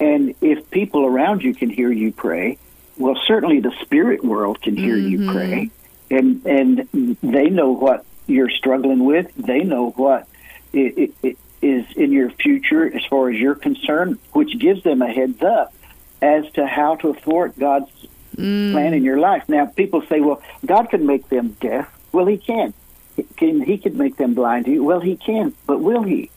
And 0.00 0.34
if 0.40 0.70
people 0.70 1.04
around 1.04 1.42
you 1.42 1.54
can 1.54 1.70
hear 1.70 1.90
you 1.90 2.12
pray, 2.12 2.58
well, 2.96 3.18
certainly 3.26 3.60
the 3.60 3.72
spirit 3.82 4.24
world 4.24 4.60
can 4.60 4.76
hear 4.76 4.96
mm-hmm. 4.96 5.22
you 5.24 5.32
pray, 5.32 5.70
and 6.10 6.44
and 6.46 7.16
they 7.22 7.50
know 7.50 7.72
what 7.72 8.04
you're 8.26 8.50
struggling 8.50 9.04
with. 9.04 9.32
They 9.36 9.60
know 9.60 9.90
what 9.90 10.28
it, 10.72 10.98
it, 10.98 11.14
it 11.22 11.38
is 11.62 11.86
in 11.96 12.12
your 12.12 12.30
future 12.30 12.94
as 12.94 13.04
far 13.06 13.30
as 13.30 13.36
you're 13.36 13.54
concerned, 13.54 14.18
which 14.32 14.58
gives 14.58 14.82
them 14.82 15.02
a 15.02 15.10
heads 15.10 15.42
up 15.42 15.72
as 16.20 16.50
to 16.52 16.66
how 16.66 16.96
to 16.96 17.14
thwart 17.14 17.58
God's 17.58 17.90
mm. 18.36 18.72
plan 18.72 18.94
in 18.94 19.04
your 19.04 19.18
life. 19.18 19.48
Now, 19.48 19.66
people 19.66 20.02
say, 20.02 20.20
"Well, 20.20 20.42
God 20.64 20.90
can 20.90 21.06
make 21.06 21.28
them 21.28 21.56
deaf." 21.60 21.92
Well, 22.12 22.26
He 22.26 22.38
can. 22.38 22.74
He 23.16 23.22
can 23.22 23.60
he 23.60 23.78
could 23.78 23.96
make 23.96 24.16
them 24.16 24.34
blind 24.34 24.66
to 24.66 24.72
you? 24.72 24.84
Well, 24.84 25.00
He 25.00 25.16
can, 25.16 25.54
but 25.66 25.80
will 25.80 26.02
He? 26.02 26.30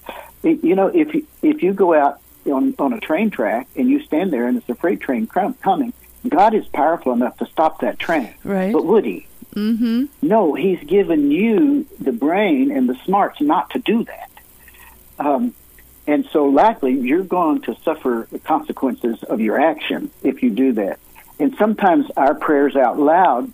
You 0.44 0.76
know, 0.76 0.88
if 0.88 1.14
you, 1.14 1.28
if 1.42 1.62
you 1.62 1.74
go 1.74 1.94
out 1.94 2.20
on 2.46 2.76
on 2.80 2.94
a 2.94 3.00
train 3.00 3.30
track 3.30 3.68
and 3.76 3.90
you 3.90 4.04
stand 4.04 4.32
there 4.32 4.48
and 4.48 4.58
it's 4.58 4.70
a 4.70 4.76
freight 4.76 5.02
train 5.02 5.28
coming, 5.28 5.94
God 6.28 6.54
is 6.54 6.68
powerful 6.68 7.14
enough 7.14 7.38
to 7.38 7.46
stop 7.46 7.82
that 7.82 8.00
train. 8.00 8.34
Right. 8.44 8.72
But 8.72 8.86
would 8.86 9.06
He? 9.06 9.28
Mm-hmm. 9.56 10.06
No, 10.22 10.54
He's 10.54 10.84
given 10.84 11.32
you 11.32 11.86
the 12.00 12.12
brain 12.12 12.72
and 12.72 12.88
the 12.88 12.96
smarts 13.06 13.42
not 13.42 13.72
to 13.72 13.80
do 13.80 14.04
that. 14.06 14.30
Um, 15.18 15.54
and 16.08 16.28
so, 16.32 16.46
likely, 16.46 16.94
you're 16.94 17.24
going 17.24 17.62
to 17.62 17.76
suffer 17.84 18.28
the 18.32 18.40
consequences 18.40 19.22
of 19.24 19.42
your 19.42 19.60
action 19.60 20.10
if 20.24 20.42
you 20.42 20.50
do 20.50 20.74
that. 20.74 21.00
And 21.40 21.56
sometimes 21.56 22.10
our 22.18 22.34
prayers 22.34 22.76
out 22.76 23.00
loud, 23.00 23.52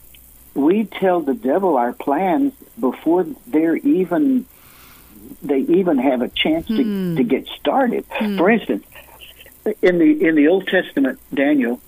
we 0.53 0.85
tell 0.85 1.19
the 1.21 1.33
devil 1.33 1.77
our 1.77 1.93
plans 1.93 2.53
before 2.79 3.25
they're 3.45 3.75
even 3.75 4.45
they 5.41 5.59
even 5.59 5.97
have 5.97 6.21
a 6.21 6.29
chance 6.29 6.67
to, 6.67 6.73
mm. 6.73 7.17
to 7.17 7.23
get 7.23 7.47
started. 7.47 8.07
Mm. 8.09 8.37
For 8.37 8.49
instance, 8.49 8.85
in 9.81 9.97
the 9.99 10.27
in 10.27 10.35
the 10.35 10.47
Old 10.47 10.67
Testament, 10.67 11.19
Daniel 11.33 11.79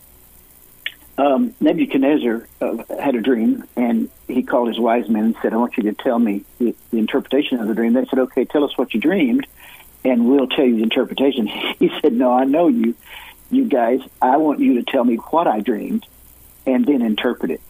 um, 1.17 1.55
Nebuchadnezzar 1.59 2.47
uh, 2.61 2.83
had 3.01 3.15
a 3.15 3.21
dream, 3.21 3.63
and 3.75 4.09
he 4.27 4.43
called 4.43 4.67
his 4.67 4.79
wise 4.79 5.09
men 5.09 5.25
and 5.25 5.35
said, 5.41 5.53
"I 5.53 5.57
want 5.57 5.75
you 5.77 5.83
to 5.83 5.93
tell 5.93 6.19
me 6.19 6.43
the, 6.59 6.75
the, 6.91 6.99
interpretation 6.99 7.59
of 7.59 7.67
the 7.67 7.73
dream." 7.73 7.93
They 7.93 8.05
said, 8.05 8.19
"Okay, 8.19 8.45
tell 8.45 8.63
us 8.63 8.77
what 8.77 8.93
you 8.93 8.99
dreamed, 8.99 9.47
and 10.05 10.29
we'll 10.29 10.47
tell 10.47 10.65
you 10.65 10.75
the 10.75 10.83
interpretation." 10.83 11.47
He 11.79 11.91
said, 12.01 12.13
"No, 12.13 12.31
I 12.31 12.43
know 12.43 12.67
you, 12.67 12.93
you 13.49 13.65
guys. 13.65 14.01
I 14.21 14.37
want 14.37 14.59
you 14.59 14.75
to 14.75 14.83
tell 14.83 15.03
me 15.03 15.15
what 15.15 15.47
I 15.47 15.59
dreamed, 15.59 16.05
and 16.67 16.85
then 16.85 17.01
interpret 17.01 17.51
it, 17.51 17.61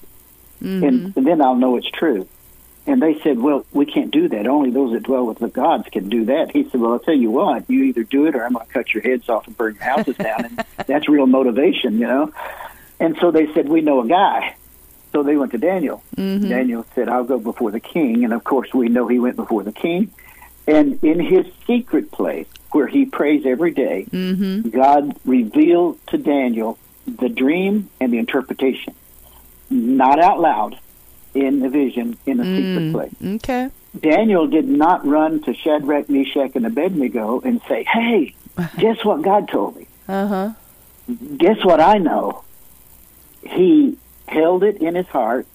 mm-hmm. 0.61 0.83
and, 0.83 1.17
and 1.17 1.25
then 1.25 1.41
I'll 1.41 1.55
know 1.55 1.77
it's 1.77 1.89
true." 1.89 2.27
And 2.85 3.01
they 3.01 3.19
said, 3.21 3.39
"Well, 3.39 3.65
we 3.71 3.85
can't 3.85 4.11
do 4.11 4.27
that. 4.27 4.45
Only 4.45 4.71
those 4.71 4.91
that 4.91 5.03
dwell 5.03 5.25
with 5.25 5.39
the 5.39 5.47
gods 5.47 5.87
can 5.89 6.09
do 6.09 6.25
that." 6.25 6.51
He 6.51 6.69
said, 6.69 6.81
"Well, 6.81 6.91
I'll 6.91 6.99
tell 6.99 7.15
you 7.15 7.31
what. 7.31 7.69
You 7.69 7.83
either 7.85 8.03
do 8.03 8.25
it, 8.25 8.35
or 8.35 8.43
I'm 8.43 8.53
going 8.53 8.65
to 8.65 8.73
cut 8.73 8.93
your 8.93 9.03
heads 9.03 9.29
off 9.29 9.47
and 9.47 9.55
burn 9.55 9.75
your 9.75 9.83
houses 9.83 10.17
down." 10.17 10.45
And 10.45 10.65
that's 10.85 11.07
real 11.07 11.27
motivation, 11.27 11.97
you 11.97 12.07
know. 12.07 12.33
And 12.99 13.17
so 13.19 13.31
they 13.31 13.51
said, 13.53 13.69
We 13.69 13.81
know 13.81 14.01
a 14.01 14.07
guy. 14.07 14.55
So 15.11 15.23
they 15.23 15.37
went 15.37 15.51
to 15.53 15.57
Daniel. 15.57 16.03
Mm-hmm. 16.15 16.49
Daniel 16.49 16.85
said, 16.93 17.09
I'll 17.09 17.23
go 17.23 17.39
before 17.39 17.71
the 17.71 17.79
king. 17.79 18.23
And 18.23 18.33
of 18.33 18.43
course, 18.43 18.73
we 18.73 18.89
know 18.89 19.07
he 19.07 19.19
went 19.19 19.35
before 19.35 19.63
the 19.63 19.71
king. 19.71 20.11
And 20.67 21.01
in 21.03 21.19
his 21.19 21.45
secret 21.65 22.11
place, 22.11 22.47
where 22.71 22.87
he 22.87 23.05
prays 23.05 23.45
every 23.45 23.71
day, 23.71 24.05
mm-hmm. 24.11 24.69
God 24.69 25.17
revealed 25.25 26.05
to 26.07 26.17
Daniel 26.17 26.77
the 27.05 27.29
dream 27.29 27.89
and 28.01 28.11
the 28.11 28.17
interpretation, 28.17 28.93
not 29.69 30.19
out 30.19 30.41
loud, 30.41 30.77
in 31.33 31.59
the 31.59 31.69
vision 31.69 32.17
in 32.25 32.39
a 32.39 32.43
mm, 32.43 32.57
secret 32.57 32.91
place. 32.91 33.35
Okay. 33.35 33.69
Daniel 33.99 34.47
did 34.47 34.67
not 34.67 35.05
run 35.05 35.41
to 35.43 35.53
Shadrach, 35.53 36.09
Meshach, 36.09 36.55
and 36.55 36.65
Abednego 36.65 37.41
and 37.41 37.61
say, 37.67 37.83
"Hey, 37.83 38.33
guess 38.77 39.03
what 39.05 39.21
God 39.21 39.47
told 39.47 39.75
me? 39.77 39.87
Uh 40.07 40.27
huh. 40.27 40.53
Guess 41.37 41.63
what 41.63 41.79
I 41.79 41.97
know? 41.97 42.43
He 43.45 43.97
held 44.27 44.63
it 44.63 44.77
in 44.77 44.95
his 44.95 45.07
heart 45.07 45.47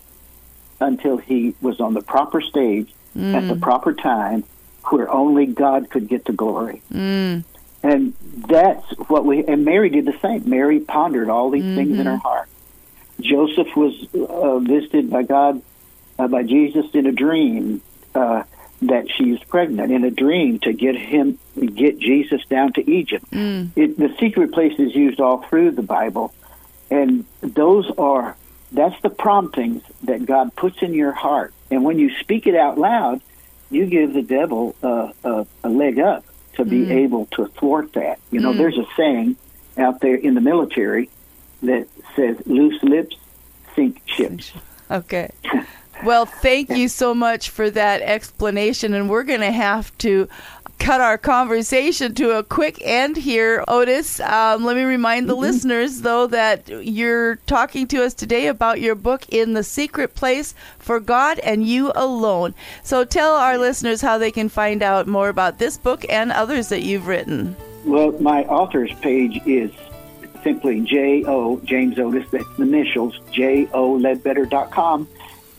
until 0.81 1.17
he 1.17 1.55
was 1.61 1.81
on 1.81 1.95
the 1.95 2.03
proper 2.03 2.41
stage 2.41 2.93
mm. 3.17 3.35
at 3.35 3.47
the 3.49 3.55
mm. 3.55 3.61
proper 3.61 3.93
time 3.93 4.45
where 4.91 5.11
only 5.11 5.47
God 5.47 5.91
could 5.91 6.09
get 6.09 6.25
the 6.25 6.33
glory. 6.33 6.83
Mm. 6.93 7.45
And 7.83 8.15
that's 8.49 8.89
what 9.09 9.25
we, 9.25 9.45
and 9.45 9.65
Mary 9.65 9.91
did 9.91 10.05
the 10.05 10.17
same. 10.21 10.49
Mary 10.49 10.81
pondered 10.81 11.29
all 11.29 11.51
these 11.51 11.65
mm-hmm. 11.65 11.77
things 11.77 11.99
in 11.99 12.07
her 12.07 12.13
mm-hmm. 12.13 12.21
heart. 12.21 12.49
Joseph 13.21 13.77
was 13.77 14.07
uh, 14.15 14.59
visited 14.59 15.11
by 15.11 15.23
God, 15.23 15.63
uh, 16.19 16.29
by 16.29 16.43
Jesus 16.43 16.87
in 16.95 17.07
a 17.07 17.13
dream 17.13 17.83
uh, 18.15 18.43
that 18.83 19.11
she's 19.11 19.39
pregnant, 19.45 19.93
in 19.93 20.05
a 20.05 20.11
dream 20.11 20.59
to 20.61 20.73
get 20.73 20.97
him, 20.97 21.39
get 21.75 21.99
Jesus 21.99 22.45
down 22.47 22.73
to 22.75 22.91
Egypt. 22.91 23.29
Mm. 23.31 23.71
It, 23.77 23.97
the 23.97 24.15
secret 24.19 24.53
place 24.53 24.79
is 24.79 24.95
used 24.95 25.21
all 25.21 25.43
through 25.43 25.73
the 25.73 25.83
Bible 25.83 26.35
and 26.93 27.25
those 27.41 27.91
are, 27.97 28.37
that's 28.71 29.01
the 29.01 29.09
promptings 29.09 29.83
that 30.03 30.27
God 30.27 30.55
puts 30.55 30.83
in 30.83 30.93
your 30.93 31.13
heart. 31.13 31.55
And 31.71 31.85
when 31.85 31.99
you 31.99 32.15
speak 32.21 32.47
it 32.47 32.55
out 32.55 32.77
loud, 32.77 33.23
you 33.71 33.87
give 33.87 34.13
the 34.13 34.21
devil 34.21 34.77
a, 34.83 35.13
a, 35.25 35.47
a 35.65 35.69
leg 35.71 35.99
up 35.99 36.27
to 36.57 36.67
be 36.67 36.85
mm. 36.85 36.91
able 36.91 37.27
to 37.27 37.47
thwart 37.47 37.95
that. 37.95 38.21
You 38.31 38.41
know, 38.41 38.53
mm. 38.53 38.59
there's 38.59 38.77
a 38.77 38.85
saying 38.95 39.37
out 39.79 40.03
there 40.03 40.17
in 40.17 40.35
the 40.35 40.43
military 40.43 41.09
that 41.63 41.89
says, 42.15 42.37
loose 42.45 42.83
lips 42.83 43.17
sink 43.75 44.03
ships. 44.05 44.53
Okay. 44.91 45.31
Well, 46.05 46.27
thank 46.27 46.69
you 46.69 46.87
so 46.89 47.15
much 47.15 47.49
for 47.49 47.71
that 47.71 48.03
explanation. 48.03 48.93
And 48.93 49.09
we're 49.09 49.23
going 49.23 49.41
to 49.41 49.51
have 49.51 49.97
to 49.99 50.29
cut 50.83 51.01
our 51.01 51.17
conversation 51.17 52.13
to 52.13 52.37
a 52.37 52.43
quick 52.43 52.77
end 52.81 53.17
here, 53.17 53.65
Otis. 53.69 54.19
Um, 54.19 54.65
let 54.65 54.75
me 54.75 54.83
remind 54.83 55.29
the 55.29 55.35
mm-hmm. 55.35 55.43
listeners, 55.43 56.01
though, 56.01 56.27
that 56.27 56.69
you're 56.69 57.37
talking 57.47 57.87
to 57.87 58.03
us 58.03 58.15
today 58.15 58.49
about 58.49 58.81
your 58.81 58.97
book, 58.97 59.25
In 59.29 59.53
the 59.53 59.63
Secret 59.63 60.17
Place 60.17 60.57
for 60.81 60.99
God 60.99 61.39
and 61.39 61.65
You 61.65 61.93
Alone. 61.95 62.53
So 62.83 63.05
tell 63.05 63.37
our 63.37 63.59
listeners 63.59 64.01
how 64.01 64.19
they 64.19 64.33
can 64.33 64.49
find 64.49 64.83
out 64.83 65.07
more 65.07 65.29
about 65.29 65.61
this 65.61 65.79
book 65.79 66.05
and 66.09 66.33
others 66.33 66.69
that 66.71 66.83
you've 66.83 67.07
written. 67.07 67.55
Well, 67.85 68.11
my 68.21 68.43
author's 68.45 68.93
page 68.95 69.41
is 69.47 69.71
simply 70.43 70.81
J 70.81 71.23
O, 71.25 71.61
James 71.61 71.97
Otis, 72.01 72.29
the 72.33 72.45
initials, 72.59 73.21
J 73.31 73.69
O 73.73 73.93
Ledbetter.com 73.93 75.07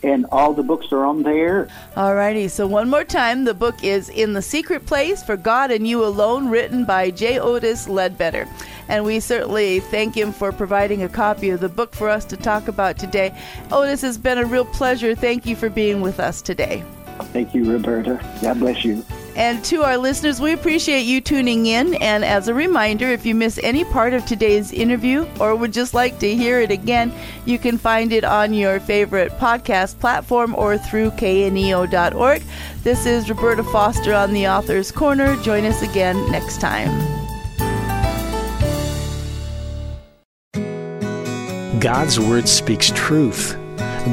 and 0.04 0.26
all 0.30 0.52
the 0.52 0.62
books 0.62 0.92
are 0.92 1.04
on 1.04 1.22
there. 1.22 1.68
All 1.96 2.14
righty. 2.14 2.48
so 2.48 2.66
one 2.66 2.90
more 2.90 3.04
time, 3.04 3.44
the 3.44 3.54
book 3.54 3.82
is 3.82 4.08
In 4.10 4.34
the 4.34 4.42
Secret 4.42 4.86
Place 4.86 5.22
for 5.22 5.36
God 5.36 5.70
and 5.70 5.88
You 5.88 6.04
Alone, 6.04 6.50
written 6.50 6.84
by 6.84 7.10
J. 7.10 7.38
Otis 7.40 7.88
Ledbetter. 7.88 8.46
And 8.88 9.04
we 9.04 9.18
certainly 9.18 9.80
thank 9.80 10.14
him 10.14 10.32
for 10.32 10.52
providing 10.52 11.02
a 11.02 11.08
copy 11.08 11.48
of 11.50 11.60
the 11.60 11.68
book 11.68 11.94
for 11.94 12.08
us 12.08 12.24
to 12.26 12.36
talk 12.36 12.68
about 12.68 12.98
today. 12.98 13.34
Otis, 13.72 14.02
has 14.02 14.18
been 14.18 14.38
a 14.38 14.44
real 14.44 14.66
pleasure. 14.66 15.14
Thank 15.14 15.46
you 15.46 15.56
for 15.56 15.70
being 15.70 16.02
with 16.02 16.20
us 16.20 16.42
today. 16.42 16.84
Thank 17.32 17.54
you, 17.54 17.72
Roberta. 17.72 18.20
God 18.42 18.58
bless 18.58 18.84
you. 18.84 19.02
And 19.36 19.64
to 19.64 19.82
our 19.82 19.96
listeners, 19.96 20.40
we 20.40 20.52
appreciate 20.52 21.02
you 21.02 21.20
tuning 21.20 21.66
in. 21.66 21.94
And 21.94 22.24
as 22.24 22.46
a 22.46 22.54
reminder, 22.54 23.08
if 23.08 23.26
you 23.26 23.34
miss 23.34 23.58
any 23.62 23.84
part 23.84 24.14
of 24.14 24.24
today's 24.24 24.72
interview 24.72 25.26
or 25.40 25.56
would 25.56 25.72
just 25.72 25.92
like 25.92 26.20
to 26.20 26.34
hear 26.34 26.60
it 26.60 26.70
again, 26.70 27.12
you 27.44 27.58
can 27.58 27.76
find 27.76 28.12
it 28.12 28.24
on 28.24 28.54
your 28.54 28.78
favorite 28.78 29.32
podcast 29.32 29.98
platform 29.98 30.54
or 30.54 30.78
through 30.78 31.10
kneo.org. 31.10 32.42
This 32.82 33.06
is 33.06 33.28
Roberta 33.28 33.64
Foster 33.64 34.14
on 34.14 34.32
the 34.32 34.46
Author's 34.46 34.92
Corner. 34.92 35.36
Join 35.42 35.64
us 35.64 35.82
again 35.82 36.30
next 36.30 36.60
time. 36.60 36.90
God's 41.80 42.20
Word 42.20 42.48
speaks 42.48 42.90
truth. 42.94 43.56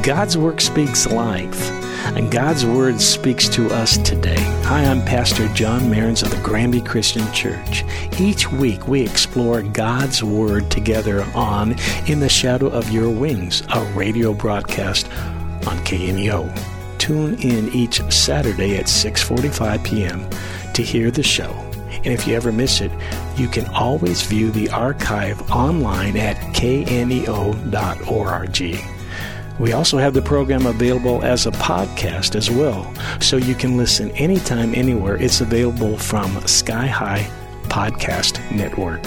God's 0.02 0.36
work 0.36 0.60
speaks 0.60 1.06
life. 1.06 1.81
And 2.04 2.30
God's 2.30 2.66
Word 2.66 3.00
speaks 3.00 3.48
to 3.50 3.68
us 3.68 3.96
today. 3.98 4.40
Hi, 4.64 4.84
I'm 4.84 5.02
Pastor 5.04 5.48
John 5.54 5.82
Marins 5.82 6.22
of 6.22 6.30
the 6.30 6.42
Granby 6.42 6.82
Christian 6.82 7.30
Church. 7.32 7.84
Each 8.18 8.50
week 8.50 8.86
we 8.86 9.02
explore 9.02 9.62
God's 9.62 10.22
Word 10.22 10.70
together 10.70 11.24
on 11.34 11.76
In 12.06 12.20
the 12.20 12.28
Shadow 12.28 12.66
of 12.66 12.90
Your 12.90 13.08
Wings, 13.08 13.62
a 13.72 13.84
radio 13.94 14.34
broadcast 14.34 15.06
on 15.66 15.78
KNEO. 15.84 16.98
Tune 16.98 17.34
in 17.40 17.68
each 17.72 18.02
Saturday 18.12 18.76
at 18.76 18.86
6:45 18.86 19.82
p.m. 19.82 20.28
to 20.74 20.82
hear 20.82 21.10
the 21.10 21.22
show. 21.22 21.50
And 22.04 22.08
if 22.08 22.26
you 22.26 22.34
ever 22.34 22.52
miss 22.52 22.80
it, 22.80 22.90
you 23.36 23.48
can 23.48 23.66
always 23.68 24.22
view 24.22 24.50
the 24.50 24.68
archive 24.70 25.40
online 25.50 26.16
at 26.16 26.36
kneo.org. 26.54 27.62
We 29.58 29.72
also 29.72 29.98
have 29.98 30.14
the 30.14 30.22
program 30.22 30.66
available 30.66 31.22
as 31.22 31.46
a 31.46 31.52
podcast 31.52 32.34
as 32.34 32.50
well, 32.50 32.92
so 33.20 33.36
you 33.36 33.54
can 33.54 33.76
listen 33.76 34.10
anytime, 34.12 34.74
anywhere. 34.74 35.16
It's 35.16 35.40
available 35.40 35.96
from 35.96 36.40
Sky 36.46 36.86
High 36.86 37.30
Podcast 37.64 38.38
Network. 38.50 39.00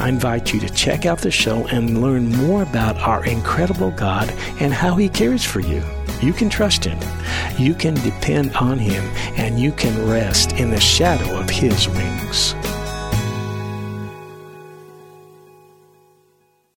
I 0.00 0.08
invite 0.08 0.52
you 0.52 0.60
to 0.60 0.68
check 0.70 1.06
out 1.06 1.20
the 1.20 1.30
show 1.30 1.66
and 1.68 2.02
learn 2.02 2.30
more 2.30 2.62
about 2.62 2.96
our 2.98 3.24
incredible 3.24 3.90
God 3.92 4.30
and 4.60 4.72
how 4.72 4.94
He 4.96 5.08
cares 5.08 5.44
for 5.44 5.60
you. 5.60 5.82
You 6.20 6.32
can 6.32 6.50
trust 6.50 6.84
Him, 6.84 6.98
you 7.58 7.74
can 7.74 7.94
depend 7.94 8.54
on 8.56 8.78
Him, 8.78 9.04
and 9.36 9.58
you 9.58 9.72
can 9.72 10.08
rest 10.08 10.52
in 10.52 10.70
the 10.70 10.80
shadow 10.80 11.38
of 11.38 11.48
His 11.48 11.88
wings. 11.88 12.54